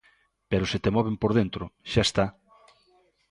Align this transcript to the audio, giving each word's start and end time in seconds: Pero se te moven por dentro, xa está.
Pero 0.49 0.69
se 0.71 0.81
te 0.83 0.93
moven 0.97 1.15
por 1.21 1.31
dentro, 1.39 1.63
xa 1.91 2.01
está. 2.07 2.25